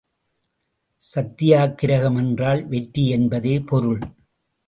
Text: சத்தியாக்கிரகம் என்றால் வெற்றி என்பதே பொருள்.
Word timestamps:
சத்தியாக்கிரகம் 1.01 2.17
என்றால் 2.17 2.67
வெற்றி 2.67 3.03
என்பதே 3.09 3.59
பொருள். 3.59 4.01